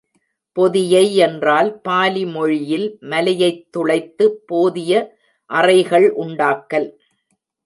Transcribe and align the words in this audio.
பொதியை 0.57 1.15
யென்றால் 1.15 1.69
பாலி 1.81 2.25
மொழியில் 2.25 2.87
மலையைத் 3.01 3.61
துளைத்துப் 3.71 4.39
போதிய 4.45 4.91
அறைகள் 5.49 6.07
உண்டாக்கல். 6.15 6.89